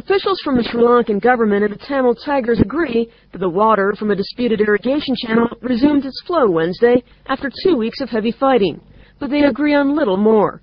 Officials 0.00 0.40
from 0.42 0.56
the 0.56 0.62
Sri 0.62 0.80
Lankan 0.80 1.20
government 1.20 1.62
and 1.62 1.74
the 1.74 1.86
Tamil 1.86 2.14
Tigers 2.14 2.58
agree 2.58 3.12
that 3.32 3.38
the 3.38 3.48
water 3.50 3.92
from 3.98 4.10
a 4.10 4.16
disputed 4.16 4.58
irrigation 4.58 5.14
channel 5.14 5.46
resumed 5.60 6.06
its 6.06 6.22
flow 6.26 6.50
Wednesday 6.50 7.04
after 7.26 7.50
two 7.62 7.76
weeks 7.76 8.00
of 8.00 8.08
heavy 8.08 8.32
fighting, 8.32 8.80
but 9.18 9.28
they 9.28 9.42
agree 9.42 9.74
on 9.74 9.94
little 9.94 10.16
more. 10.16 10.62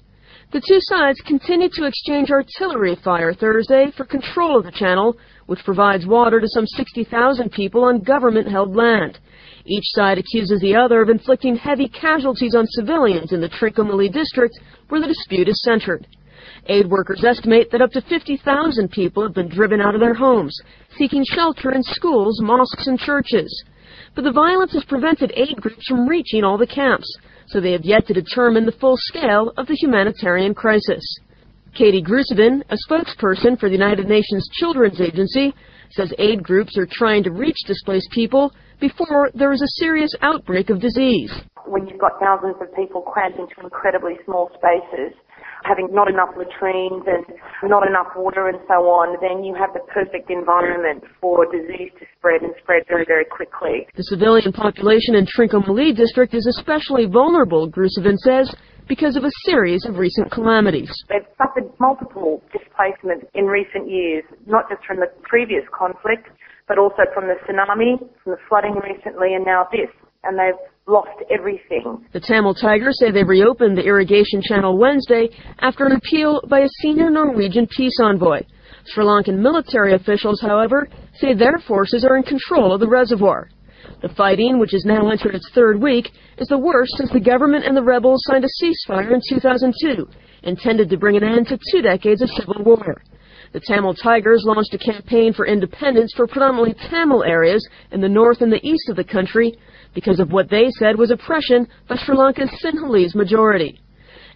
The 0.54 0.64
two 0.68 0.80
sides 0.80 1.22
continued 1.28 1.72
to 1.74 1.86
exchange 1.86 2.32
artillery 2.32 2.96
fire 3.04 3.32
Thursday 3.32 3.92
for 3.96 4.06
control 4.06 4.58
of 4.58 4.66
the 4.66 4.72
channel, 4.72 5.16
which 5.46 5.64
provides 5.64 6.08
water 6.08 6.42
to 6.42 6.48
some 6.48 6.66
60,000 6.66 7.52
people 7.52 7.84
on 7.84 8.00
government-held 8.00 8.76
land. 8.76 9.20
Each 9.68 9.86
side 9.90 10.18
accuses 10.18 10.62
the 10.62 10.76
other 10.76 11.04
of 11.04 11.10
inflicting 11.10 11.58
heavy 11.58 11.90
casualties 11.90 12.56
on 12.56 12.66
civilians 12.70 13.32
in 13.32 13.42
the 13.42 13.50
Trincomalee 13.50 14.12
district 14.12 14.58
where 14.90 15.00
the 15.00 15.06
dispute 15.06 15.48
is 15.48 15.62
centered. 15.64 16.08
Aid 16.68 16.90
workers 16.90 17.24
estimate 17.24 17.72
that 17.72 17.82
up 17.82 17.92
to 17.92 18.02
50,000 18.02 18.92
people 18.92 19.24
have 19.24 19.34
been 19.34 19.50
driven 19.50 19.82
out 19.82 19.96
of 19.96 20.02
their 20.02 20.14
homes, 20.14 20.58
seeking 20.98 21.24
shelter 21.26 21.72
in 21.72 21.84
schools, 21.84 22.42
mosques, 22.42 22.88
and 22.88 23.00
churches. 23.00 23.64
But 24.16 24.24
the 24.24 24.32
violence 24.32 24.74
has 24.74 24.84
prevented 24.84 25.32
aid 25.36 25.58
groups 25.58 25.88
from 25.88 26.08
reaching 26.08 26.44
all 26.44 26.58
the 26.58 26.68
camps, 26.68 27.08
so 27.48 27.60
they 27.60 27.72
have 27.72 27.86
yet 27.86 28.08
to 28.08 28.14
determine 28.14 28.66
the 28.66 28.72
full 28.72 28.96
scale 28.98 29.54
of 29.58 29.68
the 29.68 29.76
humanitarian 29.76 30.54
crisis. 30.54 31.04
Katie 31.74 32.02
Gruisevin, 32.02 32.64
a 32.70 32.78
spokesperson 32.90 33.60
for 33.60 33.70
the 33.70 33.76
United 33.76 34.08
Nations 34.08 34.50
Children's 34.54 35.00
Agency, 35.00 35.54
says 35.92 36.14
aid 36.18 36.44
groups 36.44 36.78
are 36.78 36.88
trying 36.90 37.24
to 37.24 37.32
reach 37.32 37.58
displaced 37.66 38.10
people 38.12 38.52
before 38.80 39.30
there 39.34 39.54
is 39.54 39.62
a 39.62 39.82
serious 39.84 40.14
outbreak 40.22 40.70
of 40.70 40.82
disease. 40.82 41.32
When 41.68 41.88
you've 41.88 42.00
got 42.00 42.20
thousands 42.20 42.56
of 42.62 42.74
people 42.76 43.02
crammed 43.02 43.36
into 43.36 43.60
incredibly 43.62 44.16
small 44.26 44.50
spaces, 44.56 45.12
having 45.64 45.92
not 45.92 46.08
enough 46.08 46.32
latrines 46.38 47.04
and 47.04 47.26
not 47.70 47.84
enough 47.88 48.08
water 48.16 48.48
and 48.48 48.60
so 48.68 48.88
on, 48.88 49.20
then 49.20 49.44
you 49.44 49.54
have 49.54 49.74
the 49.74 49.84
perfect 49.92 50.32
environment 50.32 51.04
for 51.20 51.46
disease 51.52 51.92
to 52.00 52.06
spread 52.18 52.42
and 52.42 52.54
spread 52.64 52.84
very, 52.88 53.04
very 53.06 53.26
quickly. 53.26 53.88
The 53.96 54.08
civilian 54.08 54.54
population 54.54 55.16
in 55.16 55.28
Trincomalee 55.28 55.96
district 55.96 56.34
is 56.34 56.48
especially 56.58 57.06
vulnerable, 57.06 57.70
Gruisevin 57.70 58.16
says, 58.24 58.54
because 58.88 59.18
of 59.18 59.26
a 59.26 59.32
series 59.44 59.84
of 59.86 59.98
recent 59.98 60.32
calamities. 60.32 60.92
They've 61.10 61.28
suffered 61.38 61.68
multiple 61.80 62.42
displacements 62.56 63.28
in 63.36 63.46
recent 63.46 63.92
years, 63.92 64.24
not 64.46 64.70
just 64.70 64.86
from 64.88 64.98
the 65.04 65.12
previous 65.24 65.64
conflict, 65.76 66.32
but 66.68 66.80
also 66.80 67.04
from 67.14 67.28
the 67.28 67.36
tsunami, 67.44 68.00
from 68.24 68.40
the 68.40 68.42
flooding 68.48 68.80
recently, 68.80 69.36
and 69.36 69.44
now 69.44 69.68
this. 69.72 69.92
And 70.24 70.40
they've 70.40 70.60
lost 70.88 71.22
everything. 71.30 72.06
The 72.14 72.20
Tamil 72.20 72.54
Tigers 72.54 72.98
say 73.00 73.12
they 73.12 73.24
reopened 73.24 73.78
the 73.78 73.84
irrigation 73.84 74.42
channel 74.42 74.78
Wednesday 74.78 75.30
after 75.60 75.86
an 75.86 75.94
appeal 75.94 76.42
by 76.50 76.62
a 76.62 76.70
senior 76.82 77.10
Norwegian 77.10 77.68
peace 77.68 78.00
envoy. 78.02 78.42
Sri 78.86 79.04
Lankan 79.04 79.38
military 79.40 79.94
officials, 79.96 80.42
however, 80.42 80.88
say 81.16 81.34
their 81.34 81.60
forces 81.68 82.06
are 82.06 82.18
in 82.18 82.24
control 82.24 82.74
of 82.74 82.80
the 82.80 82.88
reservoir. 82.88 83.50
The 84.02 84.10
fighting, 84.10 84.60
which 84.60 84.72
has 84.72 84.86
now 84.86 85.10
entered 85.10 85.36
its 85.36 85.50
third 85.54 85.82
week, 85.82 86.10
is 86.38 86.48
the 86.48 86.58
worst 86.58 86.94
since 86.98 87.12
the 87.12 87.20
government 87.20 87.66
and 87.66 87.76
the 87.76 87.84
rebels 87.84 88.22
signed 88.26 88.46
a 88.46 88.64
ceasefire 88.64 89.14
in 89.14 89.22
2002, 89.30 90.08
intended 90.44 90.90
to 90.90 90.98
bring 90.98 91.18
an 91.18 91.24
end 91.24 91.48
to 91.48 91.60
two 91.72 91.82
decades 91.82 92.22
of 92.22 92.30
civil 92.30 92.64
war. 92.64 93.02
The 93.58 93.74
Tamil 93.74 93.96
Tigers 93.96 94.44
launched 94.46 94.76
a 94.76 94.78
campaign 94.78 95.34
for 95.34 95.48
independence 95.48 96.14
for 96.16 96.28
predominantly 96.28 96.76
Tamil 96.92 97.24
areas 97.24 97.68
in 97.92 98.02
the 98.02 98.08
north 98.08 98.42
and 98.42 98.52
the 98.52 98.64
east 98.64 98.88
of 98.88 98.96
the 98.96 99.04
country 99.04 99.58
because 99.96 100.20
of 100.20 100.32
what 100.32 100.48
they 100.48 100.70
said 100.78 100.96
was 100.96 101.10
oppression 101.10 101.68
by 101.90 101.96
Sri 101.96 102.16
Lanka's 102.16 102.52
Sinhalese 102.64 103.16
majority. 103.16 103.82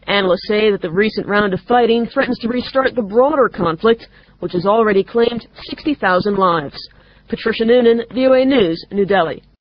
Analysts 0.08 0.47
say 0.47 0.72
that 0.72 0.81
the 0.81 0.89
recent 0.89 1.27
round 1.27 1.53
of 1.53 1.59
fighting 1.67 2.08
threatens 2.08 2.39
to 2.39 2.47
restart 2.47 2.95
the 2.95 3.03
broader 3.03 3.47
conflict, 3.47 4.08
which 4.39 4.53
has 4.53 4.66
already 4.66 5.03
claimed 5.03 5.45
60,000 5.69 6.36
lives. 6.36 6.89
Patricia 7.30 7.64
Nunan, 7.64 8.02
VOA 8.16 8.44
News, 8.44 8.83
New 8.92 9.05
Delhi. 9.05 9.44